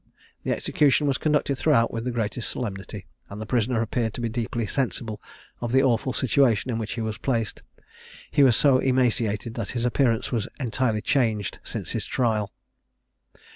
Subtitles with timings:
[0.43, 4.29] The execution was conducted throughout with the greatest solemnity, and the prisoner appeared to be
[4.29, 5.21] deeply sensible
[5.61, 7.61] of the awful situation in which he was placed.
[8.31, 12.51] He was so emaciated that his appearance was entirely changed since his trial.